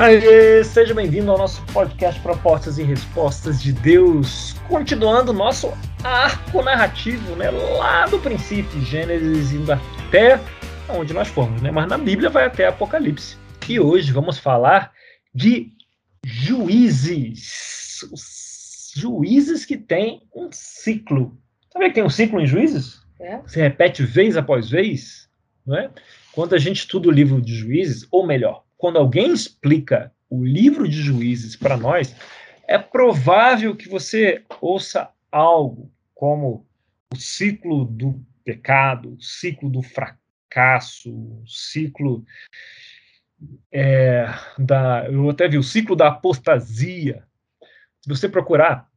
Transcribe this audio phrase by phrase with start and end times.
[0.00, 5.70] Aê, seja bem-vindo ao nosso podcast Propostas e Respostas de Deus, continuando o nosso
[6.02, 10.40] arco narrativo, né, lá do princípio, Gênesis indo até
[10.88, 13.36] onde nós fomos, né, mas na Bíblia vai até Apocalipse.
[13.68, 14.90] E hoje vamos falar
[15.34, 15.70] de
[16.24, 21.38] juízes, Os juízes que têm um ciclo.
[21.70, 23.02] Sabe que tem um ciclo em juízes?
[23.20, 23.40] É?
[23.46, 25.28] Se repete vez após vez,
[25.66, 25.90] não é?
[26.32, 30.88] Quando a gente estuda o livro de juízes, ou melhor, quando alguém explica o livro
[30.88, 32.16] de juízes para nós,
[32.66, 36.66] é provável que você ouça algo como
[37.12, 42.24] o ciclo do pecado, o ciclo do fracasso, o ciclo
[43.70, 44.24] é,
[44.58, 45.06] da.
[45.10, 47.22] Eu até vi o ciclo da apostasia.
[48.00, 48.88] Se você procurar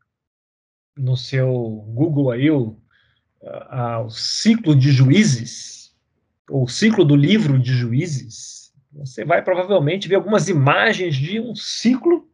[0.95, 1.51] no seu
[1.93, 2.79] Google aí o,
[3.69, 5.93] a, o ciclo de juízes,
[6.49, 8.62] ou o ciclo do livro de juízes,
[8.95, 12.27] você vai provavelmente ver algumas imagens de um ciclo,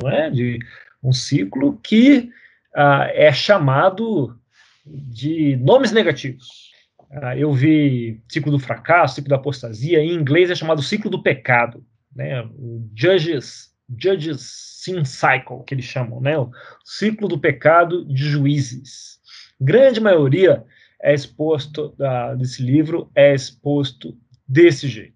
[0.00, 0.30] não é?
[0.30, 0.58] de
[1.02, 2.30] um ciclo que
[2.74, 4.38] ah, é chamado
[4.84, 6.72] de nomes negativos.
[7.10, 11.22] Ah, eu vi ciclo do fracasso, ciclo da apostasia, em inglês é chamado ciclo do
[11.22, 12.42] pecado, né?
[12.42, 14.40] o Judges, Judges
[14.82, 16.36] Sin Cycle, que eles chamam, né?
[16.38, 16.50] o
[16.84, 19.20] ciclo do pecado de juízes.
[19.60, 20.64] Grande maioria
[21.02, 24.16] é exposto ah, desse livro é exposto
[24.48, 25.15] desse jeito.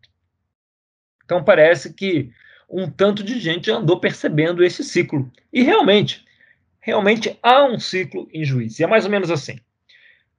[1.31, 2.33] Então parece que
[2.69, 5.31] um tanto de gente andou percebendo esse ciclo.
[5.53, 6.25] E realmente,
[6.81, 8.83] realmente há um ciclo em juízo.
[8.83, 9.61] E é mais ou menos assim: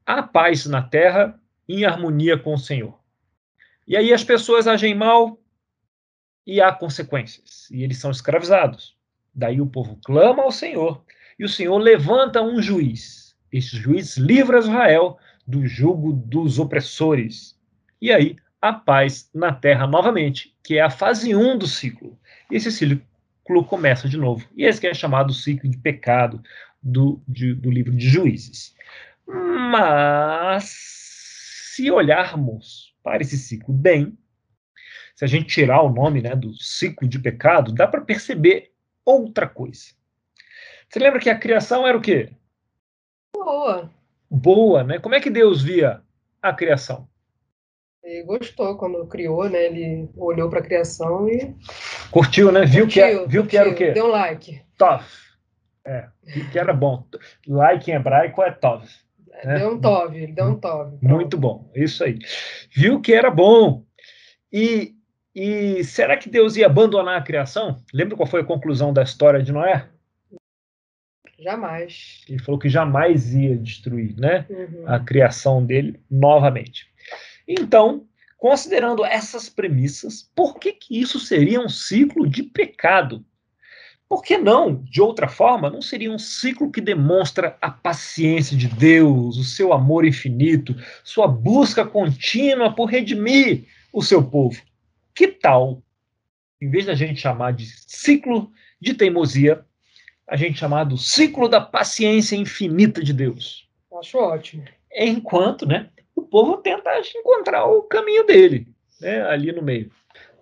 [0.06, 3.00] há paz na terra em harmonia com o Senhor.
[3.88, 5.40] E aí as pessoas agem mal
[6.46, 7.72] e há consequências.
[7.72, 8.94] E eles são escravizados.
[9.34, 11.06] Daí o povo clama ao Senhor
[11.40, 13.34] e o Senhor levanta um juiz.
[13.50, 15.18] Esse juiz livra Israel
[15.48, 17.58] do jugo dos opressores.
[18.02, 22.18] E aí a paz na terra novamente, que é a fase 1 do ciclo.
[22.50, 23.02] E esse ciclo
[23.68, 24.48] começa de novo.
[24.56, 26.42] E esse que é chamado ciclo de pecado
[26.82, 28.76] do, de, do livro de Juízes.
[29.26, 30.66] Mas,
[31.76, 34.18] se olharmos para esse ciclo bem,
[35.16, 38.72] se a gente tirar o nome né, do ciclo de pecado, dá para perceber
[39.06, 39.94] outra coisa.
[40.88, 42.32] Você lembra que a criação era o quê?
[43.34, 43.90] Boa.
[44.30, 45.00] Boa, né?
[45.00, 46.02] Como é que Deus via
[46.42, 47.08] a criação?
[48.04, 49.66] Ele gostou quando criou, né?
[49.66, 51.56] Ele olhou para a criação e.
[52.10, 52.66] Curtiu, né?
[52.66, 53.92] Viu, curtiu, que, é, viu que era o quê?
[53.92, 54.62] Deu um like.
[54.78, 55.04] Tov.
[55.86, 57.06] É, viu que era bom.
[57.48, 58.88] Like em hebraico é Tov.
[59.44, 59.60] Né?
[59.60, 60.98] Deu um Tov, ele deu um Tov.
[61.02, 62.18] Muito bom, isso aí.
[62.72, 63.84] Viu que era bom.
[64.52, 64.96] E,
[65.34, 67.82] e será que Deus ia abandonar a criação?
[67.94, 69.88] Lembra qual foi a conclusão da história de Noé?
[71.40, 72.24] Jamais.
[72.30, 74.84] Ele falou que jamais ia destruir né, uhum.
[74.86, 76.91] a criação dele novamente.
[77.60, 78.06] Então,
[78.38, 83.26] considerando essas premissas, por que, que isso seria um ciclo de pecado?
[84.08, 88.68] Por que não, de outra forma, não seria um ciclo que demonstra a paciência de
[88.68, 94.62] Deus, o seu amor infinito, sua busca contínua por redimir o seu povo?
[95.14, 95.84] Que tal,
[96.62, 99.66] em vez da gente chamar de ciclo de teimosia,
[100.26, 103.68] a gente chamar do ciclo da paciência infinita de Deus?
[104.00, 104.64] Acho ótimo.
[104.94, 105.90] Enquanto, né,
[106.22, 108.68] o povo tenta encontrar o caminho dele,
[109.00, 109.92] né, ali no meio.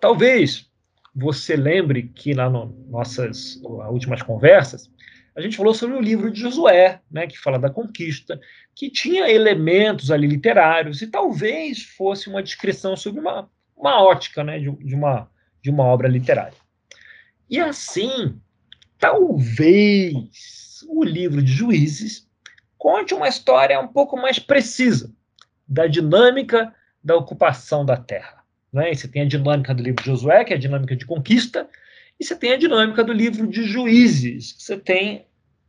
[0.00, 0.70] Talvez
[1.14, 4.90] você lembre que nas no, nossas últimas conversas,
[5.34, 8.40] a gente falou sobre o livro de Josué, né, que fala da conquista,
[8.74, 14.58] que tinha elementos ali literários, e talvez fosse uma descrição sobre uma, uma ótica né,
[14.58, 15.30] de, de, uma,
[15.62, 16.58] de uma obra literária.
[17.48, 18.38] E assim,
[18.98, 22.28] talvez o livro de Juízes
[22.78, 25.12] conte uma história um pouco mais precisa
[25.70, 28.42] da dinâmica da ocupação da terra.
[28.72, 28.90] Né?
[28.90, 31.68] E você tem a dinâmica do livro de Josué, que é a dinâmica de conquista,
[32.18, 35.24] e você tem a dinâmica do livro de Juízes, que você tem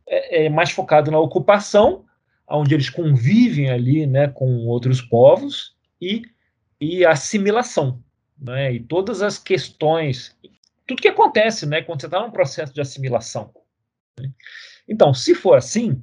[0.06, 2.04] é, é, mais focado na ocupação,
[2.48, 6.22] onde eles convivem ali né, com outros povos, e,
[6.80, 8.02] e assimilação.
[8.36, 8.74] Né?
[8.74, 10.36] E todas as questões,
[10.86, 13.54] tudo que acontece né, quando você está num processo de assimilação.
[14.18, 14.30] Né?
[14.86, 16.02] Então, se for assim,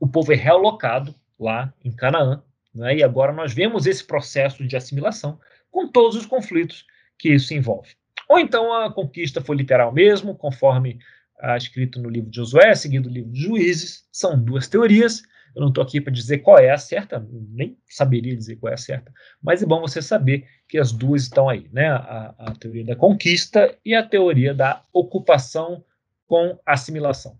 [0.00, 2.42] o povo é realocado lá em Canaã,
[2.74, 2.96] né?
[2.96, 5.38] E agora nós vemos esse processo de assimilação
[5.70, 6.84] com todos os conflitos
[7.18, 7.90] que isso envolve.
[8.28, 10.98] Ou então a conquista foi literal mesmo, conforme
[11.40, 14.06] ah, escrito no livro de Josué, seguido o livro de Juízes.
[14.10, 15.22] São duas teorias.
[15.54, 18.74] Eu não estou aqui para dizer qual é a certa, nem saberia dizer qual é
[18.74, 21.90] a certa, mas é bom você saber que as duas estão aí, né?
[21.90, 25.84] A, a teoria da conquista e a teoria da ocupação
[26.26, 27.38] com assimilação.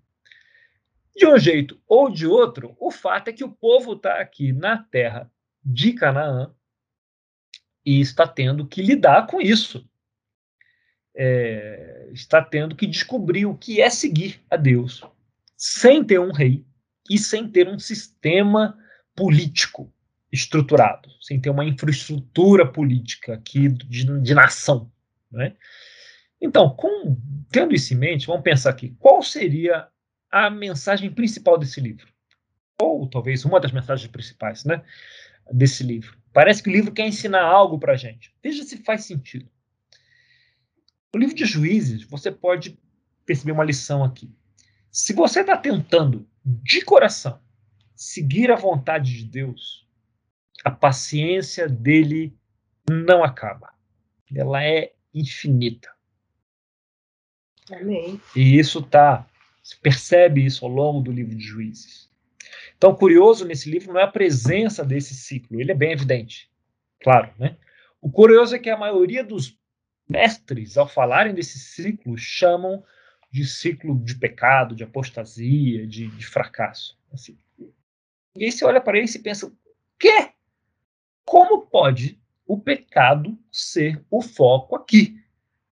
[1.17, 4.79] De um jeito ou de outro, o fato é que o povo está aqui na
[4.79, 5.31] terra
[5.65, 6.53] de Canaã
[7.85, 9.89] e está tendo que lidar com isso.
[11.15, 15.03] é, está tendo que descobrir o que é seguir a Deus
[15.57, 16.67] sem ter um rei
[17.09, 18.77] e sem ter um sistema
[19.15, 19.93] político
[20.33, 24.91] estruturado, sem ter uma infraestrutura política aqui de, de nação.
[25.31, 25.55] Né?
[26.41, 27.17] Então, com,
[27.51, 29.87] tendo isso em mente, vamos pensar aqui: qual seria
[30.35, 32.09] a mensagem principal desse livro?
[32.83, 34.83] Ou talvez uma das mensagens principais né,
[35.53, 36.19] desse livro.
[36.33, 38.35] Parece que o livro quer ensinar algo para a gente.
[38.43, 39.49] Veja se faz sentido.
[41.15, 42.77] No livro de Juízes, você pode
[43.25, 44.35] perceber uma lição aqui.
[44.91, 47.41] Se você está tentando, de coração,
[47.95, 49.87] seguir a vontade de Deus,
[50.65, 52.37] a paciência dele
[52.91, 53.73] não acaba.
[54.35, 55.95] Ela é infinita.
[57.71, 58.21] Amém.
[58.35, 59.25] E isso tá,
[59.65, 62.11] se percebe isso ao longo do livro de Juízes.
[62.77, 66.51] Então, curioso nesse livro não é a presença desse ciclo, ele é bem evidente,
[67.03, 67.57] claro, né?
[67.99, 69.59] O curioso é que a maioria dos
[70.07, 72.85] mestres, ao falarem desse ciclo, chamam
[73.31, 76.99] de ciclo de pecado, de apostasia, de, de fracasso.
[77.11, 77.39] Assim.
[78.37, 79.51] E aí você olha para ele e pensa,
[79.99, 80.33] quê?
[81.25, 85.19] Como pode o pecado ser o foco aqui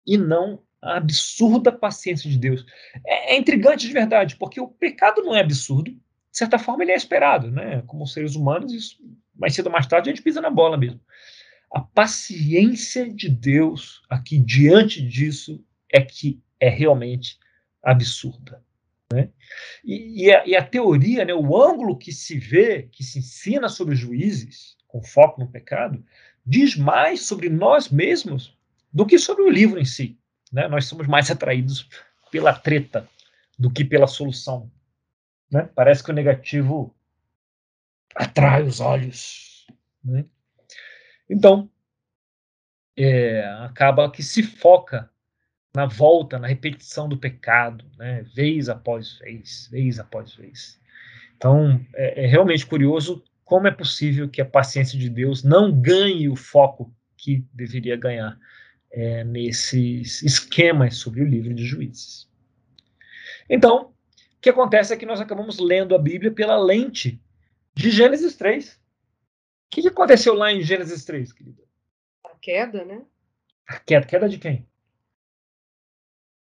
[0.07, 2.65] e não a absurda paciência de Deus?
[3.05, 6.91] É, é intrigante de verdade, porque o pecado não é absurdo, de certa forma ele
[6.91, 7.83] é esperado, né?
[7.87, 8.97] Como seres humanos, isso
[9.35, 10.99] mais cedo ou mais tarde a gente pisa na bola mesmo.
[11.73, 17.37] A paciência de Deus aqui diante disso é que é realmente
[17.81, 18.63] absurda.
[19.11, 19.29] Né?
[19.83, 23.67] E, e, a, e, a, teoria, né, o ângulo que se vê, que se ensina
[23.67, 26.03] sobre os juízes, com foco no pecado,
[26.45, 28.57] diz mais sobre nós mesmos
[28.93, 30.17] do que sobre o livro em si.
[30.51, 30.67] Né?
[30.67, 31.89] Nós somos mais atraídos
[32.29, 33.07] pela treta
[33.57, 34.71] do que pela solução.
[35.51, 35.69] Né?
[35.75, 36.95] Parece que o negativo
[38.15, 39.65] atrai os olhos.
[40.03, 40.25] Né?
[41.29, 41.69] Então,
[42.97, 45.09] é, acaba que se foca
[45.73, 48.23] na volta, na repetição do pecado, né?
[48.35, 50.79] vez após vez, vez após vez.
[51.37, 56.29] Então, é, é, realmente curioso como é possível que a paciência de Deus não ganhe
[56.29, 58.37] o foco que deveria ganhar
[58.91, 62.29] é, nesses esquemas sobre o livro de Juízes.
[63.49, 63.93] Então,
[64.37, 67.21] o que acontece é que nós acabamos lendo a Bíblia pela lente
[67.73, 68.73] de Gênesis 3.
[68.73, 68.79] O
[69.69, 71.63] que, que aconteceu lá em Gênesis 3, querida?
[72.25, 73.01] A queda, né?
[73.67, 74.05] A queda.
[74.05, 74.67] Queda de quem?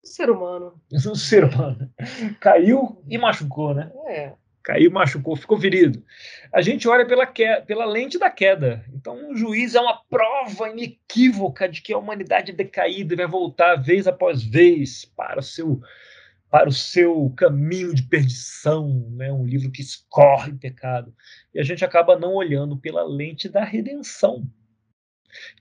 [0.06, 0.80] ser humano.
[0.92, 1.92] Um ser humano.
[2.40, 3.92] Caiu e machucou, né?
[4.06, 4.34] É.
[4.66, 6.02] Caiu, machucou, ficou ferido.
[6.52, 7.46] A gente olha pela, que...
[7.68, 8.84] pela lente da queda.
[8.92, 13.28] Então, o juiz é uma prova inequívoca de que a humanidade é decaída e vai
[13.28, 15.80] voltar vez após vez para o seu
[16.50, 19.32] para o seu caminho de perdição, né?
[19.32, 21.14] um livro que escorre pecado.
[21.52, 24.48] E a gente acaba não olhando pela lente da redenção.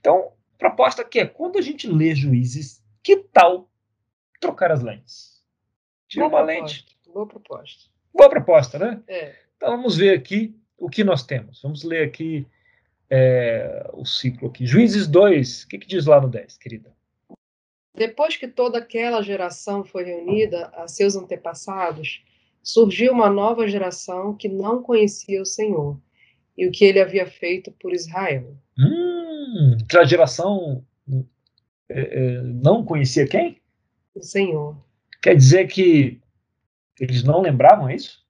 [0.00, 3.68] Então, proposta que é, quando a gente lê Juízes, que tal
[4.40, 5.44] trocar as lentes.
[6.08, 6.86] Tira uma proposta, lente.
[7.12, 7.95] Boa proposta.
[8.16, 9.00] Boa proposta, né?
[9.06, 9.34] É.
[9.56, 11.60] Então vamos ver aqui o que nós temos.
[11.62, 12.46] Vamos ler aqui
[13.10, 14.66] é, o ciclo aqui.
[14.66, 16.94] Juízes 2, o que, que diz lá no 10, querida?
[17.94, 22.22] Depois que toda aquela geração foi reunida a seus antepassados,
[22.62, 25.98] surgiu uma nova geração que não conhecia o Senhor
[26.56, 28.56] e o que ele havia feito por Israel.
[28.78, 30.84] Hum, aquela geração
[31.88, 33.60] é, é, não conhecia quem?
[34.16, 34.76] o Senhor.
[35.22, 36.20] Quer dizer que
[37.00, 38.24] eles não lembravam isso?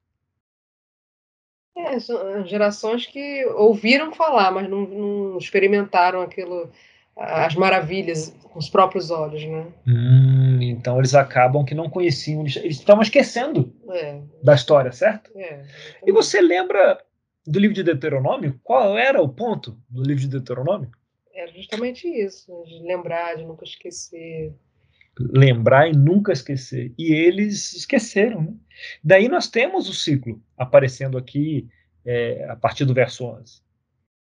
[1.77, 6.71] É, são gerações que ouviram falar, mas não, não experimentaram aquilo,
[7.15, 9.67] as maravilhas com os próprios olhos, né?
[9.87, 14.21] Hum, então eles acabam que não conheciam, eles, estavam esquecendo é.
[14.43, 15.31] da história, certo?
[15.37, 15.65] É,
[16.07, 16.99] e você lembra
[17.47, 18.59] do livro de Deuteronômio?
[18.65, 20.91] Qual era o ponto do livro de Deuteronômio?
[21.35, 24.55] É justamente isso, de lembrar, de nunca esquecer
[25.19, 26.93] lembrar e nunca esquecer.
[26.99, 28.43] E eles esqueceram.
[28.43, 28.55] Né?
[29.03, 31.69] Daí nós temos o ciclo aparecendo aqui
[32.05, 33.61] é, a partir do verso 11.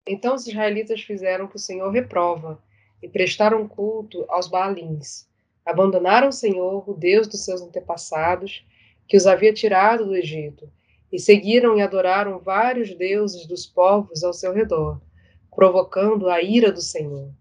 [0.07, 2.61] Então os israelitas fizeram que o Senhor reprova
[3.03, 5.27] e prestaram culto aos Baalins.
[5.65, 8.65] Abandonaram o Senhor, o Deus dos seus antepassados,
[9.07, 10.69] que os havia tirado do Egito,
[11.11, 15.01] e seguiram e adoraram vários deuses dos povos ao seu redor,
[15.53, 17.31] provocando a ira do Senhor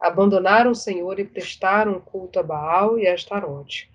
[0.00, 3.90] abandonaram o Senhor e prestaram culto a Baal e a Astarote.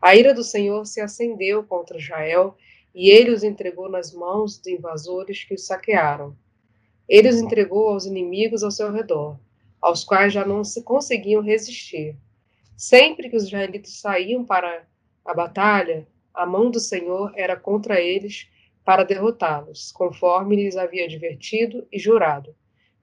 [0.00, 2.56] A ira do Senhor se acendeu contra Israel
[2.94, 6.36] e ele os entregou nas mãos dos invasores que os saquearam.
[7.08, 9.38] Ele os entregou aos inimigos ao seu redor,
[9.80, 12.16] aos quais já não se conseguiam resistir.
[12.76, 14.86] Sempre que os israelitas saíam para
[15.24, 18.48] a batalha, a mão do Senhor era contra eles
[18.84, 22.54] para derrotá-los, conforme lhes havia advertido e jurado.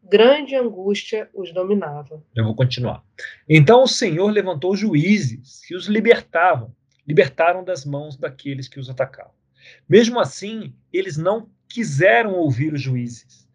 [0.09, 2.23] Grande angústia os dominava.
[2.35, 3.03] Eu vou continuar.
[3.49, 6.73] Então o Senhor levantou juízes que os libertavam,
[7.07, 9.33] libertaram das mãos daqueles que os atacavam.
[9.89, 13.47] Mesmo assim, eles não quiseram ouvir os juízes.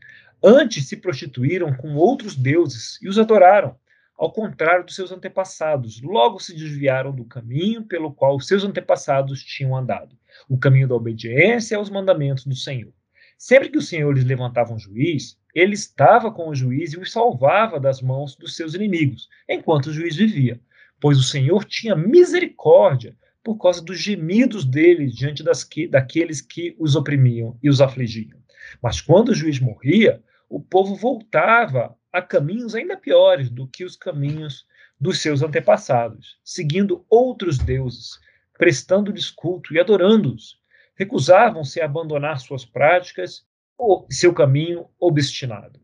[0.42, 3.76] Antes se prostituíram com outros deuses e os adoraram,
[4.16, 6.00] ao contrário dos seus antepassados.
[6.02, 10.16] Logo se desviaram do caminho pelo qual seus antepassados tinham andado,
[10.49, 12.92] o caminho da obediência aos mandamentos do Senhor.
[13.40, 17.11] Sempre que o Senhor lhes levantava um juiz, ele estava com o juiz e os
[17.11, 20.61] salvava das mãos dos seus inimigos, enquanto o juiz vivia,
[21.00, 26.76] pois o Senhor tinha misericórdia por causa dos gemidos deles diante das que, daqueles que
[26.78, 28.38] os oprimiam e os afligiam.
[28.82, 33.97] Mas quando o juiz morria, o povo voltava a caminhos ainda piores do que os
[33.97, 34.66] caminhos
[35.00, 38.20] dos seus antepassados, seguindo outros deuses,
[38.59, 40.60] prestando-lhes culto e adorando-os.
[41.00, 43.47] Recusavam-se a abandonar suas práticas
[43.78, 45.80] ou seu caminho obstinado.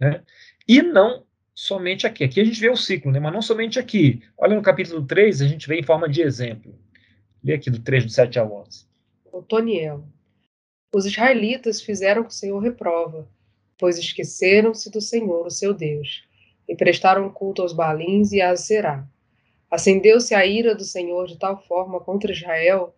[0.00, 0.22] Né?
[0.66, 2.24] E não somente aqui.
[2.24, 3.20] Aqui a gente vê o ciclo, né?
[3.20, 4.22] mas não somente aqui.
[4.38, 6.74] Olha no capítulo 3, a gente vê em forma de exemplo.
[7.44, 8.86] Lê aqui do 3, do 7 ao 11.
[9.30, 10.08] Otoniel.
[10.94, 13.28] Os israelitas fizeram que o Senhor reprova,
[13.76, 16.26] pois esqueceram-se do Senhor, o seu Deus,
[16.66, 19.06] e prestaram culto aos Balins e a Zerá.
[19.70, 22.96] Acendeu-se a ira do Senhor de tal forma contra Israel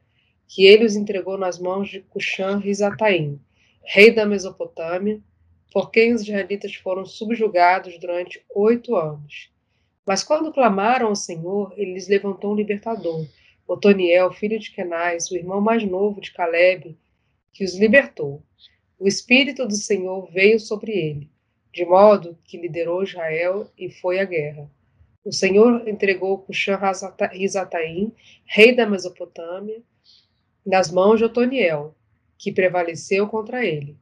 [0.49, 3.41] que ele os entregou nas mãos de Cuxã-Rizataim,
[3.83, 5.21] rei da Mesopotâmia,
[5.73, 9.51] por quem os israelitas foram subjugados durante oito anos.
[10.07, 13.27] Mas quando clamaram ao Senhor, ele lhes levantou um libertador,
[13.67, 16.97] Otoniel, filho de Kenais, o irmão mais novo de Caleb,
[17.53, 18.43] que os libertou.
[18.99, 21.31] O Espírito do Senhor veio sobre ele,
[21.73, 24.71] de modo que liderou Israel e foi à guerra.
[25.25, 28.13] O Senhor entregou Cuxã-Rizataim,
[28.45, 29.83] rei da Mesopotâmia,
[30.65, 31.95] nas mãos de Otoniel,
[32.39, 33.97] que prevaleceu contra ele.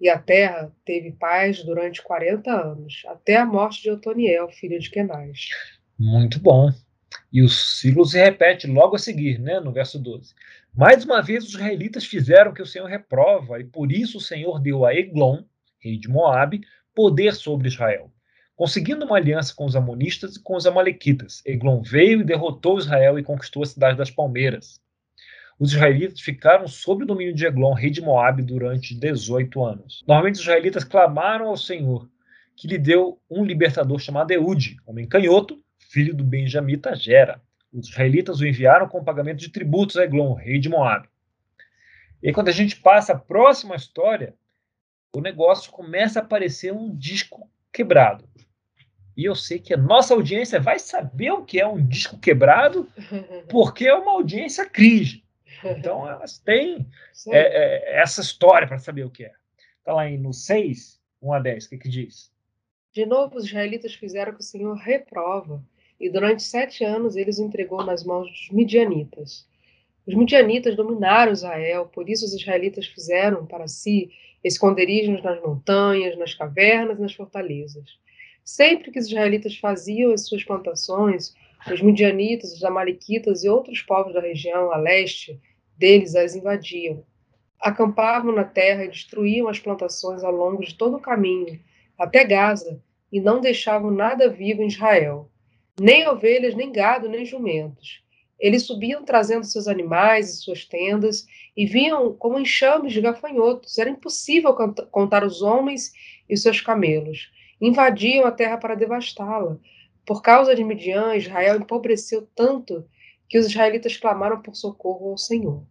[0.00, 4.90] E a terra teve paz durante 40 anos, até a morte de Otoniel, filho de
[4.90, 5.48] Kenaz.
[5.98, 6.70] Muito bom.
[7.32, 10.34] E o ciclo se repete logo a seguir, né, no verso 12.
[10.74, 14.20] Mais uma vez os israelitas fizeram o que o Senhor reprova, e por isso o
[14.20, 15.42] Senhor deu a Eglon,
[15.80, 16.62] rei de Moabe,
[16.94, 18.10] poder sobre Israel.
[18.56, 23.18] Conseguindo uma aliança com os amonistas e com os amalequitas, Eglon veio e derrotou Israel
[23.18, 24.80] e conquistou a cidade das palmeiras
[25.58, 30.04] os israelitas ficaram sob o domínio de Eglon, rei de Moabe, durante 18 anos.
[30.06, 32.08] Normalmente os israelitas clamaram ao Senhor,
[32.56, 37.40] que lhe deu um libertador chamado Eude, homem canhoto, filho do benjamita Gera.
[37.72, 41.08] Os israelitas o enviaram com pagamento de tributos a Eglon, rei de Moabe.
[42.22, 44.34] E aí, quando a gente passa a próxima história,
[45.14, 48.24] o negócio começa a aparecer um disco quebrado.
[49.16, 52.88] E eu sei que a nossa audiência vai saber o que é um disco quebrado,
[53.48, 55.23] porque é uma audiência cringe.
[55.62, 56.86] Então, elas têm
[57.28, 59.32] é, é, essa história para saber o que é.
[59.78, 62.32] Está lá em, no 6, 1 a 10, o que, que diz?
[62.92, 65.62] De novo, os israelitas fizeram o que o Senhor reprova,
[66.00, 69.46] e durante sete anos eles entregou nas mãos dos midianitas.
[70.06, 74.10] Os midianitas dominaram Israel, por isso os israelitas fizeram para si
[74.42, 77.98] esconderijos nas montanhas, nas cavernas, nas fortalezas.
[78.44, 81.34] Sempre que os israelitas faziam as suas plantações,
[81.72, 85.40] os midianitas, os amalequitas e outros povos da região a leste
[85.76, 87.04] deles as invadiam.
[87.60, 91.58] Acampavam na terra e destruíam as plantações ao longo de todo o caminho,
[91.98, 92.80] até Gaza,
[93.10, 95.30] e não deixavam nada vivo em Israel,
[95.80, 98.04] nem ovelhas, nem gado, nem jumentos.
[98.38, 103.78] Eles subiam trazendo seus animais e suas tendas e vinham como enxames de gafanhotos.
[103.78, 104.54] Era impossível
[104.90, 105.92] contar os homens
[106.28, 107.30] e seus camelos.
[107.60, 109.58] Invadiam a terra para devastá-la.
[110.06, 112.86] Por causa de Midian, Israel empobreceu tanto
[113.28, 115.66] que os israelitas clamaram por socorro ao Senhor.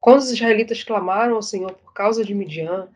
[0.00, 2.88] Quando os israelitas clamaram ao Senhor por causa de Midian,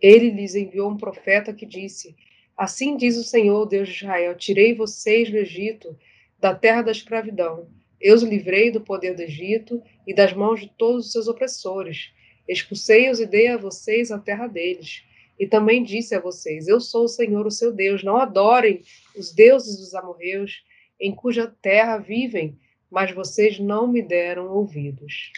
[0.00, 2.16] ele lhes enviou um profeta que disse:
[2.56, 5.96] Assim diz o Senhor, Deus de Israel: Tirei vocês do Egito,
[6.38, 7.68] da terra da escravidão.
[8.00, 12.12] Eu os livrei do poder do Egito e das mãos de todos os seus opressores.
[12.48, 15.04] Expulsei-os e dei a vocês a terra deles.
[15.42, 18.04] E também disse a vocês: Eu sou o Senhor, o seu Deus.
[18.04, 18.80] Não adorem
[19.16, 20.62] os deuses dos amorreus,
[21.00, 22.56] em cuja terra vivem,
[22.88, 25.32] mas vocês não me deram ouvidos.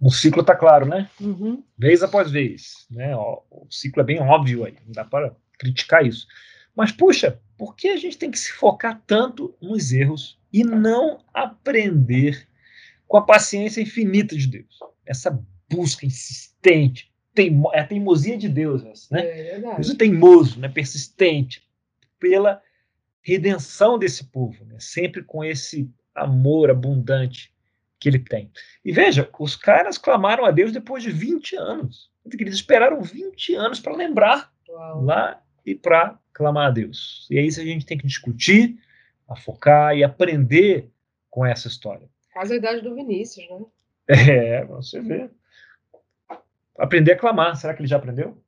[0.00, 1.08] O ciclo está claro, né?
[1.20, 1.62] Uhum.
[1.78, 2.88] Vez após vez.
[2.90, 3.14] Né?
[3.14, 6.26] O ciclo é bem óbvio aí, não dá para criticar isso.
[6.74, 11.24] Mas, puxa, por que a gente tem que se focar tanto nos erros e não
[11.32, 12.48] aprender
[13.06, 14.80] com a paciência infinita de Deus?
[15.06, 15.40] Essa
[15.70, 19.20] busca insistente, teimo, é a teimosia de Deus, né?
[19.20, 19.76] É verdade.
[19.76, 20.68] Deus é teimoso, né?
[20.68, 21.62] persistente,
[22.18, 22.62] pela
[23.20, 24.76] redenção desse povo, né?
[24.78, 27.52] sempre com esse amor abundante
[27.98, 28.50] que ele tem.
[28.84, 32.10] E veja, os caras clamaram a Deus depois de 20 anos.
[32.38, 35.04] Eles esperaram 20 anos para lembrar Uau.
[35.04, 37.26] lá e para clamar a Deus.
[37.30, 38.78] E é isso que a gente tem que discutir,
[39.28, 40.90] a focar e aprender
[41.30, 42.08] com essa história.
[42.32, 43.64] Quase a idade do Vinícius, né?
[44.06, 45.30] É, você vê.
[46.78, 47.56] Aprender a clamar.
[47.56, 48.42] Será que ele já aprendeu?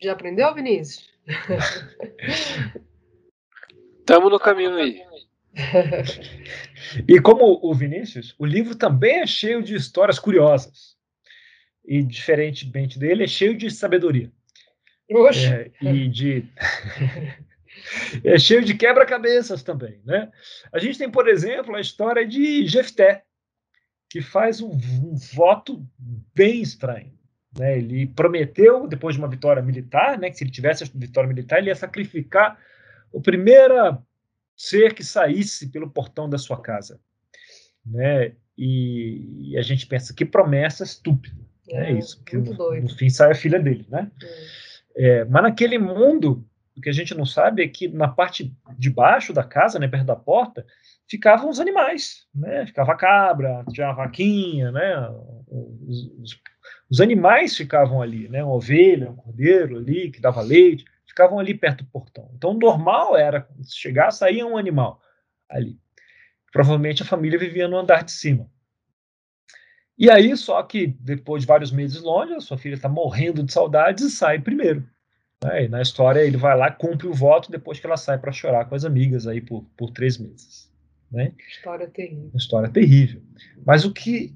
[0.00, 1.10] Já aprendeu, Vinícius?
[4.00, 5.02] Estamos no caminho aí.
[7.06, 10.96] e como o Vinícius, o livro também é cheio de histórias curiosas.
[11.84, 14.32] E, diferentemente dele, é cheio de sabedoria.
[15.52, 16.44] É, e de.
[18.24, 20.00] é cheio de quebra-cabeças também.
[20.04, 20.30] Né?
[20.72, 23.24] A gente tem, por exemplo, a história de Jefté,
[24.08, 25.84] que faz um, um voto
[26.34, 27.19] bem estranho.
[27.58, 27.78] Né?
[27.78, 31.58] Ele prometeu, depois de uma vitória militar, né, que se ele tivesse a vitória militar,
[31.58, 32.58] ele ia sacrificar
[33.12, 33.74] o primeiro
[34.56, 37.00] ser que saísse pelo portão da sua casa.
[37.84, 38.32] Né?
[38.56, 41.36] E, e a gente pensa que promessa estúpida.
[41.68, 43.86] É, é isso, que no, no, fim sai a filha dele.
[43.88, 44.10] Né?
[44.22, 44.70] É.
[44.96, 46.44] É, mas naquele mundo,
[46.76, 49.88] o que a gente não sabe é que na parte de baixo da casa, né,
[49.88, 50.66] perto da porta,
[51.08, 52.66] ficavam os animais, né?
[52.66, 55.08] Ficava a cabra, tinha a vaquinha, né?
[55.48, 56.40] Os, os,
[56.90, 58.42] os, animais ficavam ali, né?
[58.42, 62.30] Uma ovelha, um cordeiro ali que dava leite, ficavam ali perto do portão.
[62.34, 65.00] Então, normal era chegar, saía um animal
[65.48, 65.78] ali.
[66.52, 68.50] Provavelmente a família vivia no andar de cima.
[69.96, 73.52] E aí, só que depois de vários meses longe, a sua filha está morrendo de
[73.52, 74.88] saudades e sai primeiro.
[75.44, 75.64] Né?
[75.64, 78.64] E na história, ele vai lá, cumpre o voto depois que ela sai para chorar
[78.64, 80.70] com as amigas aí por, por três meses.
[81.10, 81.32] Né?
[81.48, 82.30] História terrível.
[82.34, 83.22] História terrível.
[83.66, 84.34] Mas o que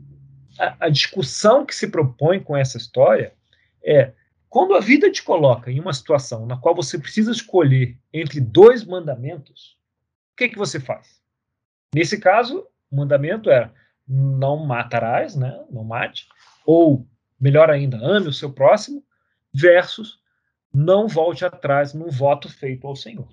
[0.58, 3.34] a, a discussão que se propõe com essa história
[3.82, 4.12] é
[4.48, 8.84] quando a vida te coloca em uma situação na qual você precisa escolher entre dois
[8.84, 9.76] mandamentos,
[10.32, 11.20] o que, que você faz?
[11.94, 13.74] Nesse caso, o mandamento era
[14.06, 15.64] não matarás, né?
[15.70, 16.28] não mate,
[16.64, 17.06] ou,
[17.40, 19.04] melhor ainda, ame o seu próximo,
[19.52, 20.20] versus
[20.72, 23.28] não volte atrás num voto feito ao Senhor.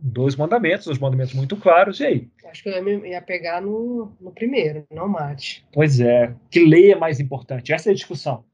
[0.00, 2.28] Dois mandamentos, dois mandamentos muito claros, e aí?
[2.46, 5.64] Acho que eu ia pegar no, no primeiro, não mate.
[5.72, 7.72] Pois é, que lei é mais importante?
[7.72, 8.44] Essa é a discussão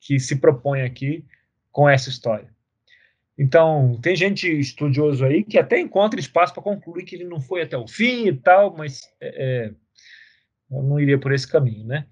[0.00, 1.24] que se propõe aqui
[1.70, 2.48] com essa história.
[3.38, 7.62] Então, tem gente estudioso aí que até encontra espaço para concluir que ele não foi
[7.62, 9.70] até o fim e tal, mas é, é
[10.70, 12.06] eu não iria por esse caminho, né?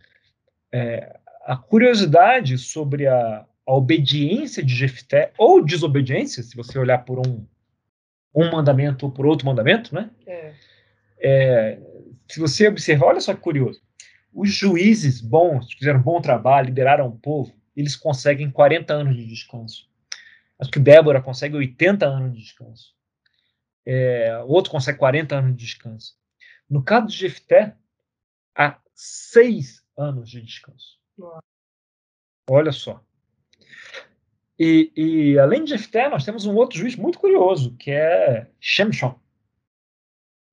[0.72, 7.18] É, a curiosidade sobre a, a obediência de Jefté, ou desobediência, se você olhar por
[7.26, 7.44] um
[8.34, 10.10] um mandamento por outro mandamento, né?
[10.26, 10.54] É.
[11.18, 11.80] É,
[12.28, 13.80] se você observar, olha só que curioso.
[14.32, 19.16] Os juízes bons, que fizeram um bom trabalho, lideraram o povo, eles conseguem 40 anos
[19.16, 19.88] de descanso.
[20.58, 22.94] Acho que Débora consegue 80 anos de descanso.
[23.84, 26.16] É, outro consegue 40 anos de descanso.
[26.68, 27.76] No caso de Jefté,
[28.54, 30.98] há seis anos de descanso.
[32.48, 33.05] Olha só.
[34.58, 39.14] E, e, além de Jefté, nós temos um outro juiz muito curioso, que é Shemshon.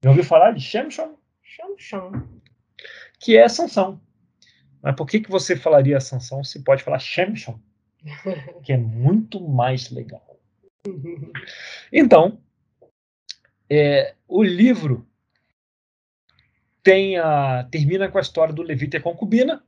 [0.03, 1.15] Já ouviu falar de Shemshon?
[1.41, 2.27] Shemshon.
[3.19, 4.01] Que é Sansão.
[4.81, 7.57] Mas por que, que você falaria Sansão se pode falar Shemshon?
[8.63, 10.37] que é muito mais legal.
[11.91, 12.41] Então,
[13.69, 15.07] é, o livro
[16.83, 19.63] tem a, termina com a história do Levita e a concubina,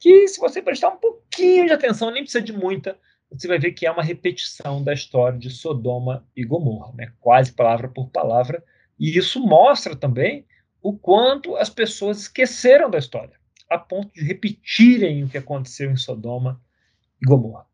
[0.00, 2.98] que se você prestar um pouquinho de atenção, nem precisa de muita,
[3.32, 7.12] você vai ver que é uma repetição da história de Sodoma e Gomorra, né?
[7.20, 8.62] quase palavra por palavra,
[8.98, 10.46] e isso mostra também
[10.82, 15.96] o quanto as pessoas esqueceram da história, a ponto de repetirem o que aconteceu em
[15.96, 16.60] Sodoma
[17.20, 17.66] e Gomorra.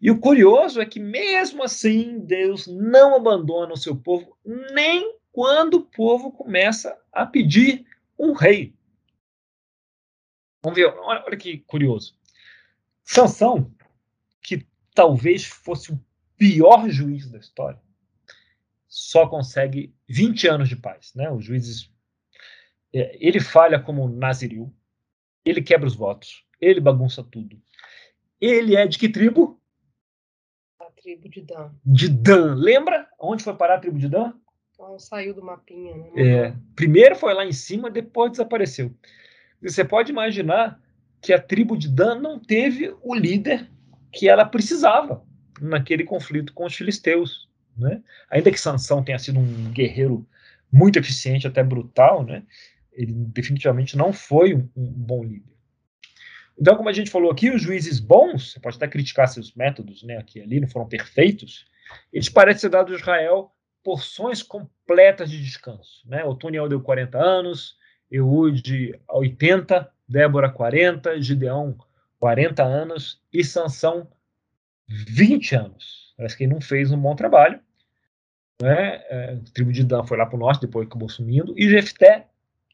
[0.00, 5.74] E o curioso é que, mesmo assim, Deus não abandona o seu povo, nem quando
[5.74, 7.86] o povo começa a pedir
[8.18, 8.74] um rei.
[10.62, 12.14] Vamos ver, olha, olha que curioso.
[13.02, 13.70] Sansão,
[14.42, 16.00] que talvez fosse o
[16.36, 17.80] pior juiz da história,
[18.86, 21.12] só consegue 20 anos de paz.
[21.14, 21.30] Né?
[21.30, 21.90] Os juízes.
[22.94, 24.72] É, ele falha como Naziril,
[25.44, 27.60] ele quebra os votos, ele bagunça tudo.
[28.40, 29.60] Ele é de que tribo?
[30.78, 31.72] A tribo de Dan.
[31.84, 32.54] De Dan.
[32.54, 34.32] Lembra onde foi parar a tribo de Dan?
[34.72, 35.96] Então, saiu do mapinha.
[35.96, 36.10] Né?
[36.16, 38.94] É, primeiro foi lá em cima, depois desapareceu.
[39.60, 40.80] Você pode imaginar
[41.20, 43.70] que a tribo de Dan não teve o líder
[44.14, 45.22] que ela precisava
[45.60, 47.48] naquele conflito com os filisteus.
[47.76, 48.00] Né?
[48.30, 50.26] Ainda que Sansão tenha sido um guerreiro
[50.70, 52.42] muito eficiente, até brutal, né?
[52.92, 55.54] ele definitivamente não foi um, um bom líder.
[56.58, 60.04] Então, como a gente falou aqui, os juízes bons, você pode até criticar seus métodos,
[60.04, 61.66] né, aqui ali, não foram perfeitos,
[62.12, 63.50] eles parecem ser dados a Israel
[63.82, 66.02] porções completas de descanso.
[66.06, 66.24] Né?
[66.24, 67.76] Otoniel deu 40 anos,
[68.10, 71.76] Eude 80, Débora 40, Gideão
[72.24, 74.08] 40 anos e Sansão
[74.88, 76.14] 20 anos.
[76.16, 77.60] Parece que ele não fez um bom trabalho.
[78.62, 79.02] né?
[79.10, 81.52] É, a tribo de Dan foi lá para o norte, depois acabou sumindo.
[81.54, 82.26] E Jefté,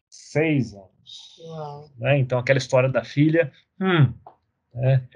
[0.09, 1.91] seis anos.
[1.99, 2.19] Né?
[2.19, 4.15] Então, aquela história da filha, hum,
[4.73, 5.09] né?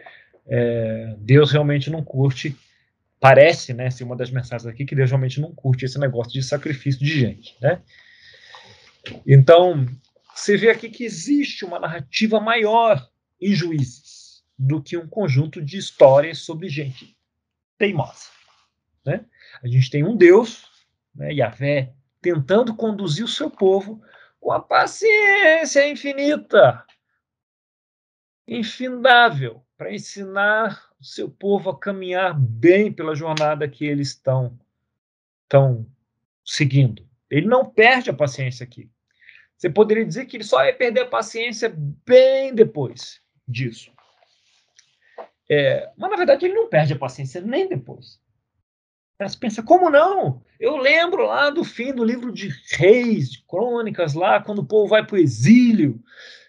[0.49, 2.57] é, Deus realmente não curte.
[3.20, 6.42] Parece, né, ser uma das mensagens aqui, que Deus realmente não curte esse negócio de
[6.42, 7.81] sacrifício de gente, né?
[9.25, 9.87] Então,
[10.35, 13.09] você vê aqui que existe uma narrativa maior
[13.40, 14.04] em Juízes
[14.59, 17.17] do que um conjunto de histórias sobre gente
[17.79, 18.29] teimosa.
[19.05, 19.25] Né?
[19.62, 20.69] A gente tem um Deus,
[21.14, 24.03] né, Yahvé, tentando conduzir o seu povo
[24.40, 26.85] com a paciência infinita,
[28.47, 34.59] infindável, para ensinar o seu povo a caminhar bem pela jornada que eles estão,
[35.43, 35.87] estão
[36.45, 37.07] seguindo.
[37.29, 38.90] Ele não perde a paciência aqui.
[39.57, 43.93] Você poderia dizer que ele só ia perder a paciência bem depois disso.
[45.48, 48.20] É, mas, na verdade, ele não perde a paciência nem depois.
[49.20, 50.42] Você pensa, como não?
[50.59, 54.88] Eu lembro lá do fim do livro de Reis, de Crônicas, lá, quando o povo
[54.88, 56.02] vai para o exílio.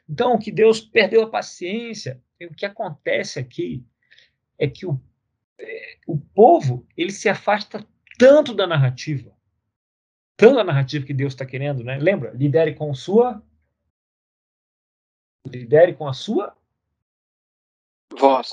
[0.09, 2.21] Então, que Deus perdeu a paciência.
[2.39, 3.85] E o que acontece aqui
[4.57, 4.99] é que o,
[5.59, 7.85] é, o povo ele se afasta
[8.17, 9.35] tanto da narrativa,
[10.35, 11.97] tanto da narrativa que Deus está querendo, né?
[11.97, 12.31] Lembra?
[12.31, 13.43] Lidere com sua.
[15.45, 16.55] Lidere com a sua.
[18.17, 18.49] Voz.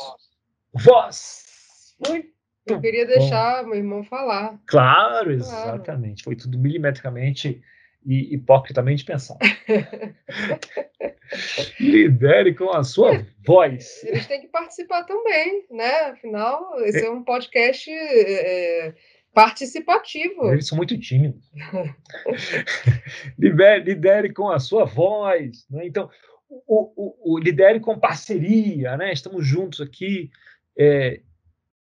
[0.75, 1.95] Voz.
[2.09, 2.33] Muito
[2.67, 4.61] eu queria deixar Bom, meu irmão falar.
[4.67, 6.23] Claro, exatamente.
[6.23, 6.25] Claro.
[6.25, 7.63] Foi tudo milimetricamente
[8.07, 9.41] e hipocritamente pensado.
[11.81, 14.05] Lidere com a sua voz.
[14.05, 16.11] Eles têm que participar também, né?
[16.11, 18.95] Afinal, esse é, é um podcast é,
[19.35, 20.53] participativo.
[20.53, 21.51] Eles são muito tímidos.
[23.39, 25.67] lidere, lidere com a sua voz.
[25.69, 25.87] Né?
[25.87, 26.09] Então,
[26.49, 29.13] o, o, o, lidere com parceria, né?
[29.13, 30.31] Estamos juntos aqui.
[30.77, 31.21] É,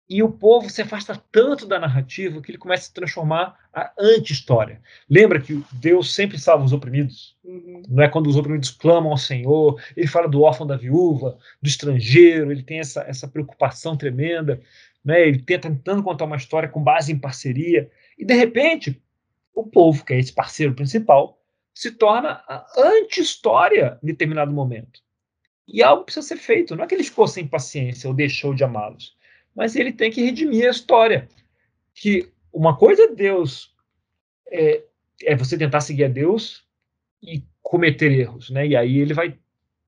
[0.08, 3.92] e o povo se afasta tanto da narrativa que ele começa a se transformar a
[3.98, 4.80] anti-história.
[5.08, 7.36] Lembra que Deus sempre salva os oprimidos?
[7.44, 7.82] Uhum.
[7.86, 11.68] Não é quando os oprimidos clamam ao Senhor, ele fala do órfão da viúva, do
[11.68, 14.60] estrangeiro, ele tem essa, essa preocupação tremenda,
[15.04, 15.28] né?
[15.28, 19.00] ele tenta tentando contar uma história com base em parceria, e de repente,
[19.54, 21.38] o povo, que é esse parceiro principal,
[21.74, 25.00] se torna a anti-história em determinado momento.
[25.68, 28.64] E algo precisa ser feito, não é que ele ficou sem paciência ou deixou de
[28.64, 29.18] amá-los
[29.58, 31.28] mas ele tem que redimir a história.
[31.92, 33.74] Que uma coisa é Deus
[34.46, 34.84] é,
[35.24, 36.64] é você tentar seguir a Deus
[37.20, 38.68] e cometer erros, né?
[38.68, 39.36] E aí ele vai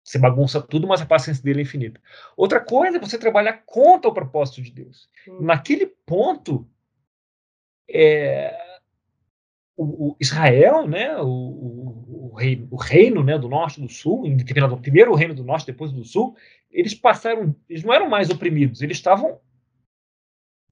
[0.02, 2.00] você bagunça tudo, mas a paciência dele é infinita.
[2.36, 5.08] Outra coisa é você trabalhar contra o propósito de Deus.
[5.28, 5.42] Hum.
[5.42, 6.68] Naquele ponto,
[7.88, 8.58] é,
[9.76, 11.79] o, o, Israel, né, o,
[12.30, 15.34] o, reino, o reino né, do norte e do sul, em determinado primeiro o reino
[15.34, 16.36] do norte, depois do sul,
[16.70, 19.40] eles passaram, eles não eram mais oprimidos, eles estavam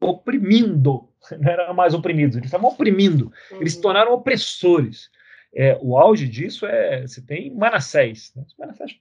[0.00, 3.60] oprimindo, não eram mais oprimidos, eles estavam oprimindo, uhum.
[3.60, 5.10] eles se tornaram opressores.
[5.52, 8.44] É, o auge disso é, você tem Manassés, né?
[8.58, 8.96] Manassés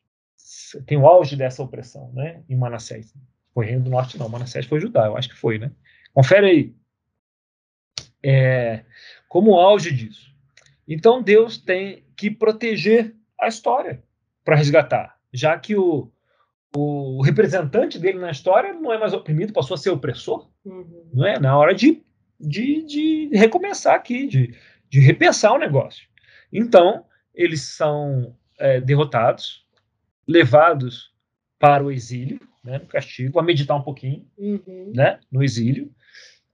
[0.86, 3.13] tem o auge dessa opressão, né, em Manassés.
[3.54, 5.72] Foi Reino do Norte não, Manassés foi Judá, eu acho que foi, né?
[6.13, 6.76] Confere aí.
[8.24, 8.84] É,
[9.28, 10.34] como o auge disso.
[10.88, 14.04] Então Deus tem que proteger a história
[14.44, 16.12] para resgatar, já que o,
[16.76, 21.10] o representante dele na história não é mais oprimido, passou a ser opressor, uhum.
[21.14, 21.40] não é?
[21.40, 22.04] Na hora de,
[22.40, 24.56] de, de recomeçar aqui, de,
[24.90, 26.08] de repensar o negócio.
[26.52, 29.66] Então, eles são é, derrotados,
[30.28, 31.14] levados
[31.60, 34.92] para o exílio, né, no castigo, a meditar um pouquinho, uhum.
[34.94, 35.92] né, no exílio,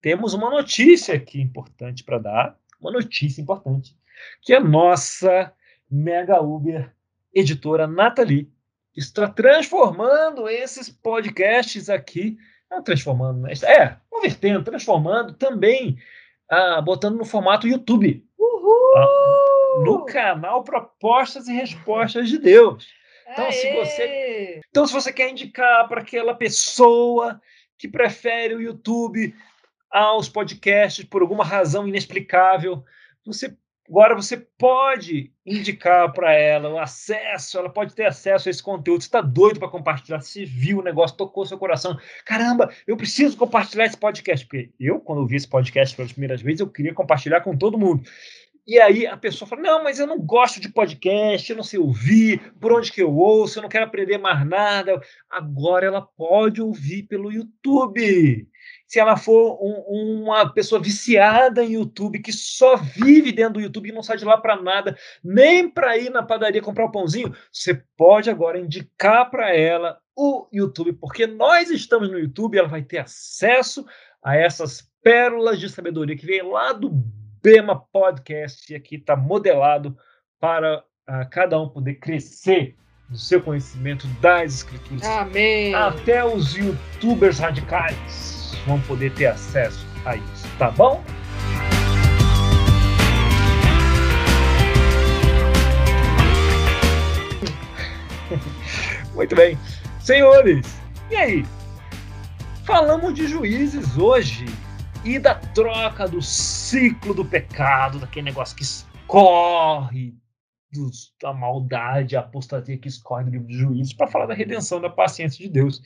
[0.02, 2.58] temos uma notícia aqui importante para dar.
[2.80, 3.96] Uma notícia importante.
[4.42, 5.52] Que a nossa
[5.88, 6.92] Mega Uber
[7.32, 8.50] editora Nathalie
[8.96, 12.37] está transformando esses podcasts aqui.
[12.68, 13.52] Não transformando, né?
[13.62, 15.96] É, convertendo, transformando também,
[16.50, 18.26] ah, botando no formato YouTube.
[18.37, 18.96] Uhul!
[18.96, 19.43] Ah,
[19.82, 22.87] no canal Propostas e Respostas de Deus.
[23.30, 27.40] Então, se você, então, se você quer indicar para aquela pessoa
[27.78, 29.34] que prefere o YouTube
[29.90, 32.84] aos podcasts por alguma razão inexplicável,
[33.24, 33.56] você
[33.87, 39.02] Agora você pode indicar para ela o acesso, ela pode ter acesso a esse conteúdo.
[39.02, 40.22] Você está doido para compartilhar?
[40.22, 41.98] Você viu o negócio, tocou seu coração.
[42.24, 44.46] Caramba, eu preciso compartilhar esse podcast.
[44.46, 47.78] Porque eu, quando eu vi esse podcast pelas primeiras vezes, eu queria compartilhar com todo
[47.78, 48.02] mundo.
[48.66, 51.79] E aí a pessoa fala: Não, mas eu não gosto de podcast, eu não sei
[51.79, 55.00] ouvir, por onde que eu ouço, eu não quero aprender mais nada.
[55.31, 58.48] Agora ela pode ouvir pelo YouTube
[58.87, 63.88] se ela for um, uma pessoa viciada em YouTube, que só vive dentro do YouTube
[63.88, 66.92] e não sai de lá para nada, nem para ir na padaria comprar o um
[66.92, 72.68] pãozinho, você pode agora indicar para ela o YouTube, porque nós estamos no YouTube, ela
[72.68, 73.85] vai ter acesso
[74.22, 77.05] a essas pérolas de sabedoria que vem lá do
[77.44, 79.94] Bema Podcast e aqui está modelado
[80.40, 82.74] para uh, cada um poder crescer
[83.11, 85.02] no seu conhecimento das escrituras.
[85.04, 85.74] Amém.
[85.74, 91.04] Até os youtubers radicais vão poder ter acesso a isso, tá bom?
[99.14, 99.59] Muito bem.
[100.00, 100.80] Senhores,
[101.11, 101.44] e aí?
[102.64, 104.46] Falamos de juízes hoje
[105.04, 110.14] e da troca do ciclo do pecado, daquele negócio que escorre
[110.72, 114.80] dos, da maldade, a apostasia que escorre do livro de juízes, para falar da redenção,
[114.80, 115.78] da paciência de Deus.
[115.78, 115.82] O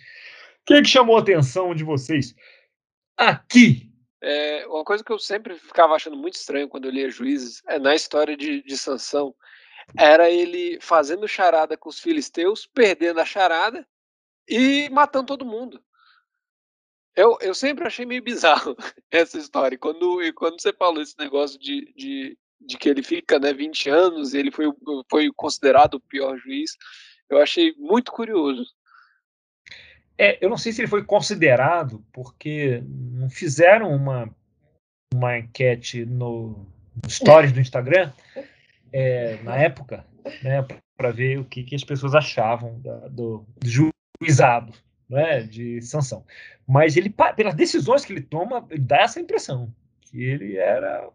[0.66, 2.34] que, é que chamou a atenção de vocês?
[3.18, 3.90] aqui.
[4.22, 7.78] É, uma coisa que eu sempre ficava achando muito estranho quando eu lia Juízes, é
[7.78, 9.34] na história de, de Sansão,
[9.96, 13.86] era ele fazendo charada com os filisteus, perdendo a charada
[14.48, 15.82] e matando todo mundo.
[17.18, 18.76] Eu, eu sempre achei meio bizarro
[19.10, 19.76] essa história.
[19.76, 24.32] Quando, quando você falou esse negócio de, de, de que ele fica né, 20 anos
[24.32, 24.72] e ele foi,
[25.10, 26.76] foi considerado o pior juiz,
[27.28, 28.64] eu achei muito curioso.
[30.16, 34.32] É, eu não sei se ele foi considerado, porque não fizeram uma,
[35.12, 36.68] uma enquete no,
[37.02, 38.12] no stories do Instagram
[38.92, 40.06] é, na época,
[40.40, 40.64] né,
[40.96, 44.72] para ver o que, que, as pessoas achavam da, do, do juizado
[45.08, 46.24] né, de sanção.
[46.66, 51.08] Mas ele, pelas decisões que ele toma, ele dá essa impressão que ele era.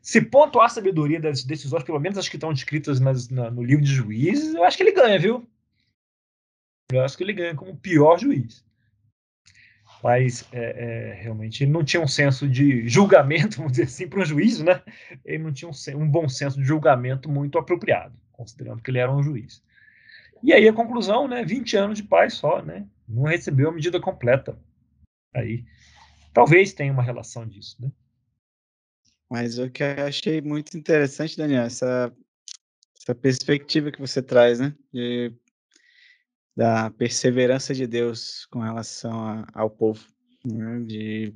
[0.00, 3.62] Se pontuar a sabedoria das decisões, pelo menos as que estão escritas nas, na, no
[3.62, 5.46] livro de juízes, eu acho que ele ganha, viu?
[6.90, 8.64] Eu acho que ele ganha como pior juiz.
[10.02, 14.20] Mas é, é, realmente ele não tinha um senso de julgamento, vamos dizer assim, para
[14.20, 14.82] um juiz, né?
[15.24, 19.12] Ele não tinha um, um, bom senso de julgamento muito apropriado, considerando que ele era
[19.12, 19.62] um juiz.
[20.42, 21.44] E aí a conclusão, né?
[21.44, 22.86] 20 anos de paz só, né?
[23.08, 24.58] Não recebeu a medida completa.
[25.34, 25.64] Aí
[26.32, 27.90] talvez tenha uma relação disso, né?
[29.30, 32.12] Mas o que eu achei muito interessante, Daniel, essa,
[32.98, 34.74] essa perspectiva que você traz, né?
[34.92, 35.32] De
[36.58, 40.04] da perseverança de Deus com relação a, ao povo.
[40.44, 40.80] Né?
[40.80, 41.34] De,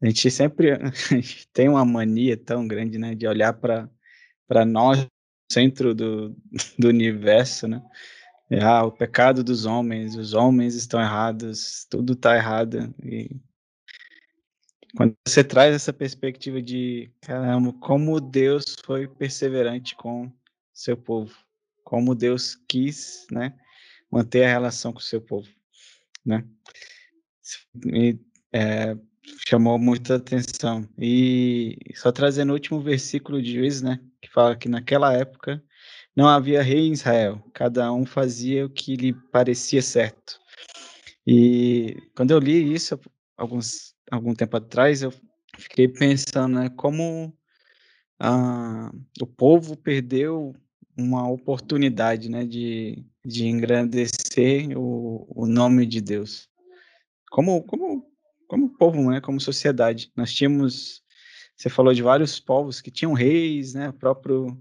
[0.00, 0.70] a gente sempre
[1.10, 5.04] a gente tem uma mania tão grande né, de olhar para nós,
[5.50, 6.36] centro do,
[6.78, 7.82] do universo, né?
[8.60, 12.94] Ah, o pecado dos homens, os homens estão errados, tudo está errado.
[13.02, 13.30] E
[14.96, 20.30] quando você traz essa perspectiva de, caramba, como Deus foi perseverante com
[20.72, 21.34] seu povo,
[21.82, 23.54] como Deus quis, né?
[24.14, 25.48] manter a relação com seu povo,
[26.24, 26.44] né?
[28.52, 28.96] É,
[29.48, 30.88] chamou muita atenção.
[30.96, 33.98] E só trazendo o último versículo de Juízes, né?
[34.22, 35.60] Que fala que naquela época
[36.16, 40.38] não havia rei em Israel, cada um fazia o que lhe parecia certo.
[41.26, 42.98] E quando eu li isso,
[43.36, 45.12] alguns, algum tempo atrás, eu
[45.58, 47.36] fiquei pensando, né, como
[48.20, 50.54] ah, o povo perdeu
[50.96, 56.48] uma oportunidade, né, de, de engrandecer o, o nome de Deus.
[57.30, 58.06] Como, como,
[58.46, 60.12] como povo, né, como sociedade.
[60.16, 61.02] Nós tínhamos,
[61.56, 64.56] você falou de vários povos que tinham reis, né, o próprio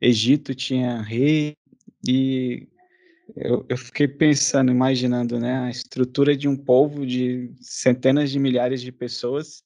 [0.00, 1.54] Egito tinha rei,
[2.06, 2.66] e
[3.36, 8.80] eu, eu fiquei pensando, imaginando, né, a estrutura de um povo de centenas de milhares
[8.80, 9.62] de pessoas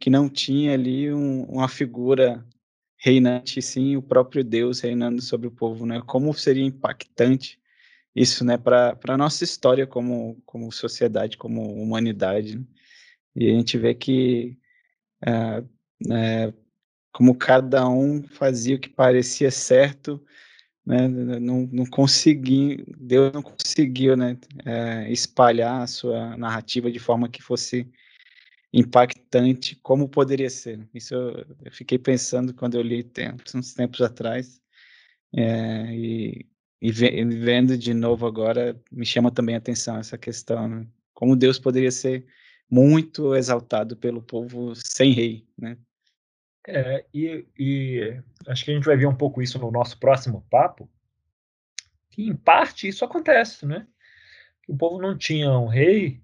[0.00, 2.44] que não tinha ali um, uma figura
[2.98, 6.02] reinante, sim, o próprio Deus reinando sobre o povo, né?
[6.06, 7.58] Como seria impactante
[8.14, 12.58] isso, né, para a nossa história como, como sociedade, como humanidade.
[12.58, 12.64] Né?
[13.36, 14.58] E a gente vê que
[15.24, 16.52] é,
[17.12, 20.22] como cada um fazia o que parecia certo,
[20.86, 27.28] né, não, não consegui, Deus não conseguiu, né, é, espalhar a sua narrativa de forma
[27.28, 27.86] que fosse
[28.72, 30.86] impactante como poderia ser.
[30.94, 34.60] Isso eu, eu fiquei pensando quando eu li tempos, uns tempos atrás,
[35.34, 36.46] é, e,
[36.80, 40.86] e, vendo de novo agora, me chama também a atenção essa questão, né?
[41.14, 42.26] como Deus poderia ser
[42.70, 45.76] muito exaltado pelo povo sem rei, né?
[46.70, 50.44] É, e, e, acho que a gente vai ver um pouco isso no nosso próximo
[50.50, 50.86] papo,
[52.10, 53.86] que em parte isso acontece, né?
[54.68, 56.20] O povo não tinha um rei,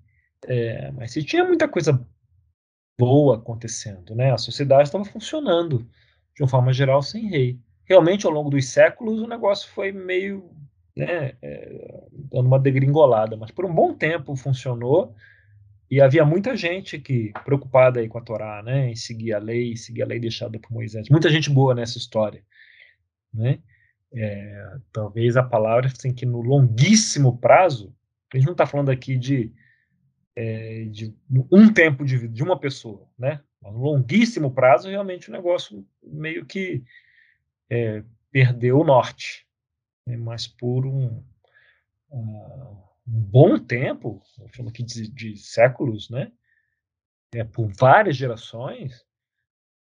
[0.47, 2.07] é, mas se tinha muita coisa
[2.99, 4.33] boa acontecendo, né?
[4.33, 5.89] A sociedade estava funcionando
[6.37, 7.59] de uma forma geral sem rei.
[7.87, 10.51] Realmente, ao longo dos séculos, o negócio foi meio
[10.95, 15.15] né, é, dando uma degringolada, mas por um bom tempo funcionou
[15.91, 19.77] e havia muita gente que preocupada aí com a Torá, né, em seguir a lei,
[19.77, 21.09] seguir a lei deixada por Moisés.
[21.09, 22.43] Muita gente boa nessa história,
[23.33, 23.59] né?
[24.17, 27.95] É, talvez a palavra assim que no longuíssimo prazo,
[28.33, 29.53] a gente não está falando aqui de
[30.37, 31.15] é, de
[31.51, 33.41] um tempo de vida de uma pessoa, né?
[33.63, 36.85] Um longuíssimo prazo, realmente o negócio meio que
[37.71, 39.47] é, perdeu o norte.
[40.07, 40.17] Né?
[40.17, 41.23] Mas por um,
[42.11, 44.23] um, bom tempo,
[44.55, 46.33] falando aqui de, de, séculos, né?
[47.35, 49.05] É, por várias gerações,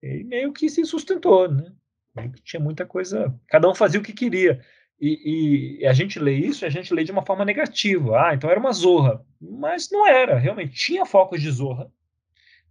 [0.00, 1.72] ele meio que se sustentou, né?
[2.14, 4.64] Meio que tinha muita coisa, cada um fazia o que queria.
[5.00, 8.28] E, e, a gente lê isso, a gente lê de uma forma negativa.
[8.28, 9.24] Ah, então era uma zorra.
[9.40, 10.74] Mas não era, realmente.
[10.74, 11.90] Tinha focos de zorra,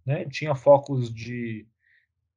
[0.06, 0.24] né?
[0.26, 1.66] tinha focos de,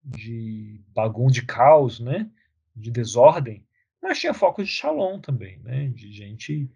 [0.04, 2.30] de bagunça, de caos, né?
[2.76, 3.66] de desordem,
[4.02, 5.88] mas tinha focos de shalom também, né?
[5.90, 6.70] de gente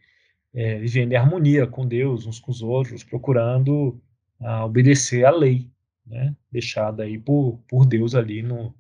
[0.58, 4.02] é, vivendo em harmonia com Deus, uns com os outros, procurando
[4.40, 5.70] ah, obedecer à lei,
[6.04, 6.36] né?
[6.52, 8.74] deixada aí por, por Deus ali no,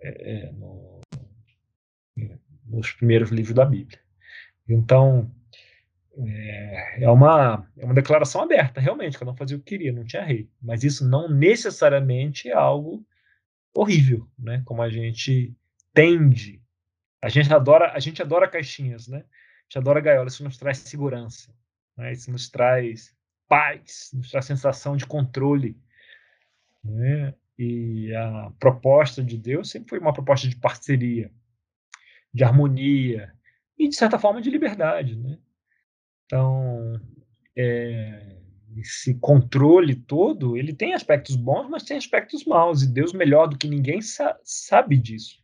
[0.00, 1.00] é, é no
[2.66, 4.00] nos primeiros livros da Bíblia.
[4.68, 5.30] Então,
[6.18, 10.04] é, é, uma, é uma declaração aberta, realmente, cada um fazia o que queria, não
[10.04, 10.50] tinha rei.
[10.60, 13.06] Mas isso não necessariamente é algo
[13.72, 14.60] horrível, né?
[14.64, 15.54] Como a gente
[15.94, 16.60] tende.
[17.22, 19.24] A gente adora, a gente adora caixinhas, né?
[19.68, 21.52] Gente adora gaiolas, isso nos traz segurança,
[21.96, 22.12] né?
[22.12, 23.14] isso nos traz
[23.48, 25.76] paz, nos traz sensação de controle.
[26.84, 27.34] Né?
[27.58, 31.32] E a proposta de Deus sempre foi uma proposta de parceria
[32.36, 33.32] de harmonia
[33.78, 35.16] e, de certa forma, de liberdade.
[35.16, 35.38] Né?
[36.26, 37.00] Então,
[37.56, 38.36] é,
[38.76, 43.56] esse controle todo, ele tem aspectos bons, mas tem aspectos maus, e Deus, melhor do
[43.56, 45.42] que ninguém, sa sabe disso.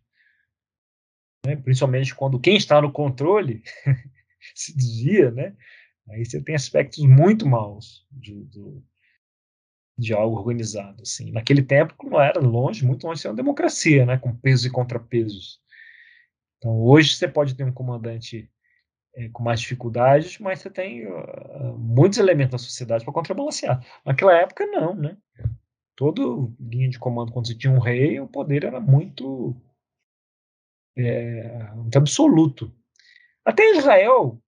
[1.44, 1.56] Né?
[1.56, 3.62] Principalmente quando quem está no controle
[4.54, 5.56] se desvia, né?
[6.10, 8.82] aí você tem aspectos muito maus de, de,
[9.98, 11.02] de algo organizado.
[11.02, 11.32] Assim.
[11.32, 14.18] Naquele tempo, não era longe, muito longe de ser uma democracia, né?
[14.18, 15.60] com pesos e contrapesos.
[16.58, 18.48] Então, hoje você pode ter um comandante
[19.14, 23.84] é, com mais dificuldades, mas você tem uh, muitos elementos da sociedade para contrabalancear.
[24.04, 25.16] Naquela época, não, né?
[25.96, 29.54] Todo linha de comando, quando você tinha um rei, o poder era muito,
[30.96, 32.72] é, absoluto.
[33.44, 34.40] Até Israel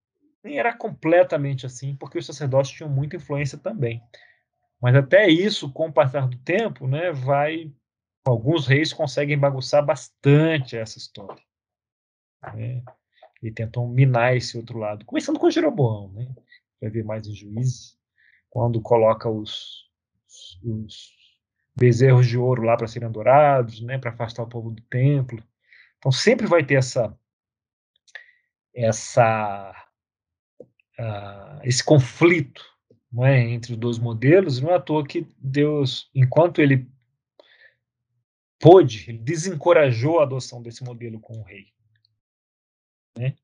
[0.43, 4.03] nem era completamente assim, porque os sacerdotes tinham muita influência também.
[4.81, 7.73] Mas até isso, com o passar do tempo, né, vai
[8.25, 11.43] alguns reis conseguem bagunçar bastante essa história.
[12.55, 12.83] Né?
[13.43, 15.05] E tentam minar esse outro lado.
[15.05, 16.35] Começando com Jeroboão, né?
[16.81, 17.99] vai ver mais em juízes,
[18.51, 19.91] quando coloca os,
[20.63, 21.13] os
[21.77, 23.99] bezerros de ouro lá para serem adorados, né?
[23.99, 25.43] para afastar o povo do templo.
[26.05, 27.19] Então sempre vai ter essa
[28.75, 29.89] essa
[31.01, 32.63] uh, esse conflito
[33.11, 34.61] não é, entre os dois modelos.
[34.61, 36.87] Não é à toa que Deus, enquanto ele
[38.61, 41.73] pôde, ele desencorajou a adoção desse modelo com o rei
[43.17, 43.35] né?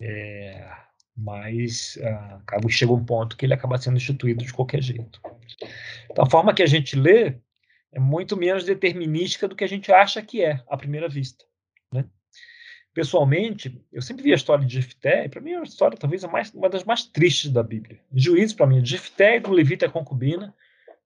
[0.00, 0.70] É,
[1.14, 5.20] mas ah, acaba chega um ponto que ele acaba sendo instituído de qualquer jeito.
[6.10, 7.36] Então, a forma que a gente lê
[7.92, 11.47] é muito menos determinística do que a gente acha que é à primeira vista.
[11.92, 12.04] Né?
[12.92, 16.24] Pessoalmente, eu sempre vi a história de Jefté, e para mim é uma história talvez
[16.24, 18.00] a mais, uma das mais tristes da Bíblia.
[18.12, 20.54] Juízes, para mim, Jefté e do Levita a concubina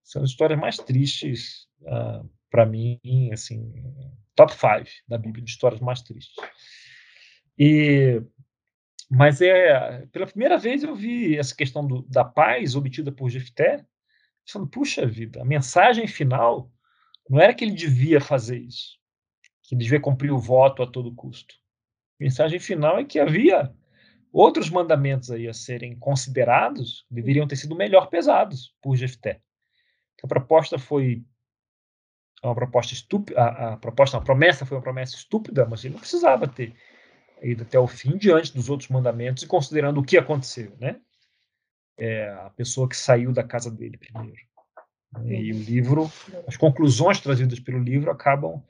[0.02, 2.98] são as histórias mais tristes uh, para mim,
[3.32, 3.72] assim,
[4.34, 6.34] top 5 da Bíblia, de histórias mais tristes.
[7.58, 8.22] E
[9.10, 13.84] Mas é pela primeira vez eu vi essa questão do, da paz obtida por Jefté,
[14.46, 16.70] falando, puxa vida, a mensagem final
[17.28, 18.98] não era que ele devia fazer isso,
[19.62, 21.54] que devia cumprir o voto a todo custo.
[22.20, 23.72] A mensagem final é que havia
[24.32, 29.40] outros mandamentos aí a serem considerados, deveriam ter sido melhor pesados por Jefté.
[30.22, 31.24] A proposta foi
[32.42, 36.00] uma proposta estúpida, a, a proposta, a promessa foi uma promessa estúpida, mas ele não
[36.00, 36.74] precisava ter
[37.40, 41.00] ido até o fim diante dos outros mandamentos e considerando o que aconteceu, né?
[41.98, 44.40] É, a pessoa que saiu da casa dele primeiro.
[45.24, 46.10] E o livro,
[46.48, 48.64] as conclusões trazidas pelo livro acabam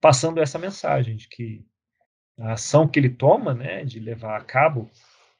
[0.00, 1.66] passando essa mensagem de que
[2.38, 4.90] a ação que ele toma, né, de levar a cabo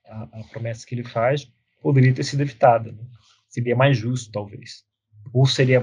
[0.07, 1.51] a, a promessa que ele faz,
[1.81, 2.93] poderia ter sido evitada.
[2.93, 3.05] Né?
[3.49, 4.85] Seria mais justo, talvez.
[5.33, 5.83] Ou seria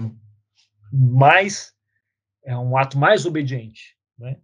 [0.91, 1.75] mais
[2.45, 4.37] é um ato mais obediente, né?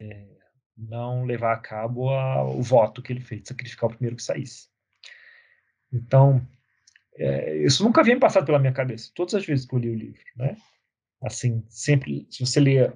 [0.00, 0.28] É,
[0.76, 4.68] não levar a cabo a, o voto que ele fez, sacrificar o primeiro que saísse.
[5.92, 6.46] Então,
[7.16, 9.90] é, isso nunca havia me passado pela minha cabeça, todas as vezes que eu li
[9.90, 10.56] o livro, né?
[11.22, 12.92] Assim, sempre, se você lê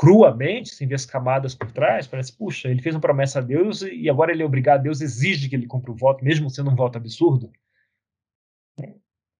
[0.00, 3.82] cruamente, sem ver as camadas por trás, parece, puxa, ele fez uma promessa a Deus
[3.82, 6.74] e agora ele é obrigado, Deus exige que ele cumpra o voto, mesmo sendo um
[6.74, 7.52] voto absurdo.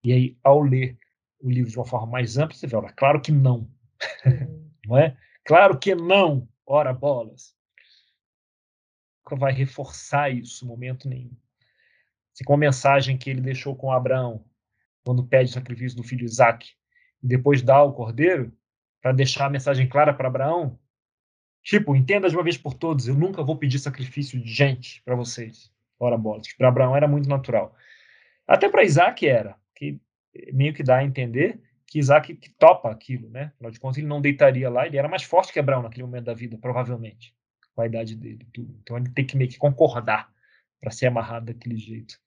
[0.05, 0.99] E aí, ao ler
[1.41, 3.71] o livro de uma forma mais ampla, você vê, olha, claro que não.
[4.27, 4.71] Uhum.
[4.87, 5.17] não é?
[5.47, 7.55] Claro que não, ora bolas.
[9.25, 11.35] Nunca vai reforçar isso em momento nenhum.
[12.35, 14.45] Se com a mensagem que ele deixou com Abraão,
[15.07, 16.69] quando pede o sacrifício do filho Isaac,
[17.23, 18.55] e depois dá o cordeiro,
[19.01, 20.79] para deixar a mensagem clara para Abraão,
[21.63, 25.15] tipo, entenda de uma vez por todas, eu nunca vou pedir sacrifício de gente para
[25.15, 25.73] vocês.
[25.99, 26.53] Ora bolas.
[26.55, 27.77] Para Abraão era muito natural.
[28.47, 30.01] Até para Isaac era, que
[30.53, 33.53] meio que dá a entender que Isaac que topa aquilo, né?
[33.55, 36.25] Afinal de contas, ele não deitaria lá, ele era mais forte que Abraão naquele momento
[36.25, 37.35] da vida, provavelmente,
[37.75, 38.47] com a idade dele.
[38.53, 38.79] Tudo.
[38.81, 40.33] Então ele tem que meio que concordar
[40.81, 42.21] para ser amarrado daquele jeito.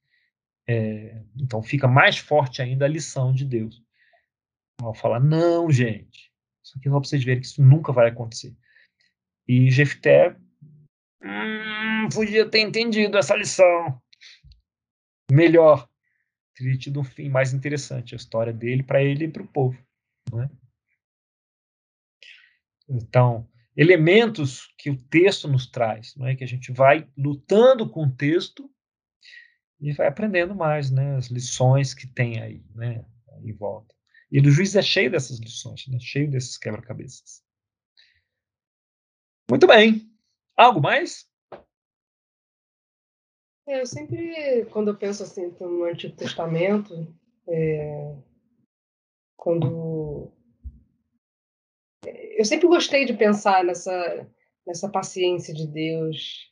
[0.68, 3.82] É, então fica mais forte ainda a lição de Deus.
[4.82, 6.33] Ao falar, não, gente,
[6.78, 8.56] aqui é só para vocês verem que isso nunca vai acontecer.
[9.48, 10.36] E Jefté
[11.22, 14.02] hum, podia ter entendido essa lição
[15.32, 15.90] melhor
[16.56, 19.78] teria tido um fim mais interessante, a história dele para ele e para o povo.
[20.40, 20.50] É?
[22.88, 26.36] Então, elementos que o texto nos traz, não é?
[26.36, 28.70] que a gente vai lutando com o texto
[29.80, 31.16] e vai aprendendo mais né?
[31.16, 33.04] as lições que tem aí, né?
[33.42, 33.93] em volta.
[34.34, 36.00] E o juiz é cheio dessas lições, né?
[36.00, 37.44] cheio desses quebra-cabeças.
[39.48, 40.12] Muito bem.
[40.58, 41.30] Algo mais?
[43.68, 47.16] É, eu sempre, quando eu penso assim no Antigo Testamento,
[47.48, 48.16] é,
[49.38, 50.32] quando
[52.06, 54.28] eu sempre gostei de pensar nessa
[54.66, 56.52] nessa paciência de Deus.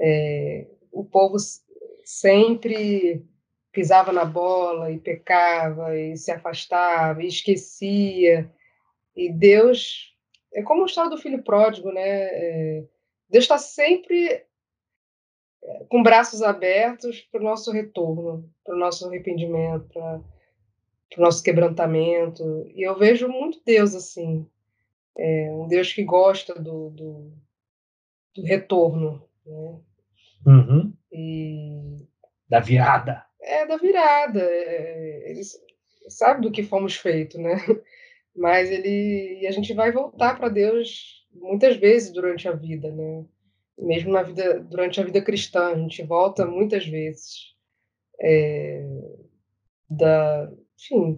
[0.00, 1.36] É, o povo
[2.04, 3.24] sempre
[3.72, 8.50] pisava na bola e pecava e se afastava e esquecia.
[9.14, 10.14] E Deus
[10.52, 12.02] é como o estado do filho pródigo, né?
[12.02, 12.84] É,
[13.28, 14.44] Deus está sempre
[15.88, 22.66] com braços abertos para o nosso retorno, para o nosso arrependimento, para o nosso quebrantamento.
[22.74, 24.46] E eu vejo muito Deus assim,
[25.16, 27.32] é, um Deus que gosta do, do,
[28.34, 29.28] do retorno.
[29.44, 29.80] Né?
[30.46, 30.92] Uhum.
[31.12, 32.06] E,
[32.48, 33.24] da virada.
[33.42, 34.40] É, da virada.
[34.42, 35.42] É, ele
[36.08, 37.56] sabe do que fomos feitos, né?
[38.36, 39.40] Mas ele.
[39.40, 43.24] E a gente vai voltar para Deus muitas vezes durante a vida, né?
[43.80, 47.54] mesmo na vida durante a vida cristã a gente volta muitas vezes
[48.20, 48.84] é,
[49.88, 51.16] da enfim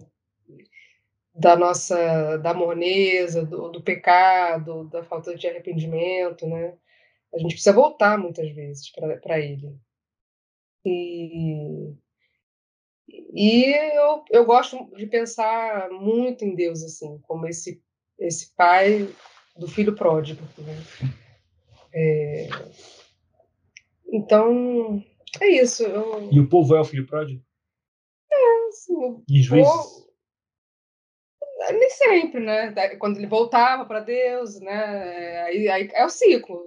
[1.35, 6.77] da nossa da morneza do, do, pecado da falta de arrependimento né
[7.33, 9.75] a gente precisa voltar muitas vezes para ele
[10.85, 11.93] e
[13.07, 17.81] e eu, eu gosto de pensar muito em Deus assim como esse
[18.17, 19.09] esse pai
[19.57, 21.13] do filho pródigo né?
[21.93, 22.47] É...
[24.11, 25.03] Então,
[25.41, 25.83] é isso.
[25.83, 26.29] Eu...
[26.31, 27.41] E o povo é o filho pródigo?
[28.31, 29.23] É, assim.
[29.29, 29.71] E juízes?
[29.71, 30.03] Povo...
[31.71, 32.73] Nem sempre, né?
[32.97, 35.43] Quando ele voltava para Deus, né?
[35.43, 36.61] Aí, aí é o ciclo.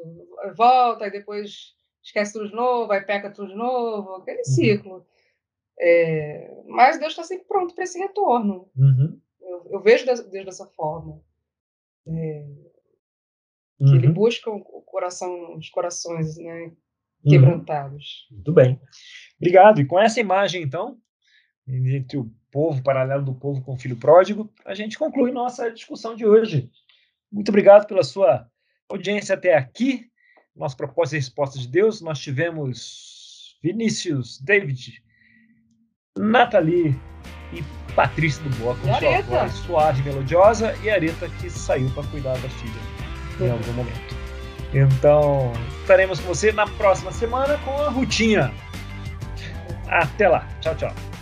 [0.57, 4.45] Volta, aí depois esquece tudo de novo, aí peca tudo de novo, aquele uhum.
[4.45, 5.07] ciclo.
[5.79, 6.63] É...
[6.67, 8.69] mas Deus está sempre pronto para esse retorno.
[8.77, 9.21] Uhum.
[9.41, 11.21] Eu, eu, vejo Deus dessa forma.
[12.07, 12.47] É...
[13.79, 13.87] Uhum.
[13.87, 14.15] Que ele uhum.
[14.15, 17.31] busca o coração, os corações né, uhum.
[17.31, 18.27] quebrantados.
[18.31, 18.81] Muito bem.
[19.39, 19.81] Obrigado.
[19.81, 20.99] E com essa imagem, então,
[21.69, 26.17] entre o povo, paralelo do povo com o filho pródigo, a gente conclui nossa discussão
[26.17, 26.71] de hoje.
[27.31, 28.51] Muito obrigado pela sua
[28.89, 30.11] audiência até aqui.
[30.55, 32.01] nossa proposta e resposta de Deus.
[32.01, 35.03] Nós tivemos Vinícius, David,
[36.17, 36.99] Nathalie
[37.53, 37.63] e
[37.95, 42.35] Patrícia do Boa com sua voz suave e melodiosa e Areta que saiu para cuidar
[42.39, 42.81] da filha
[43.41, 44.17] em algum momento.
[44.73, 48.53] Então, estaremos com você na próxima semana com a Rutinha.
[49.89, 50.47] Até lá.
[50.61, 51.16] Tchau, tchau.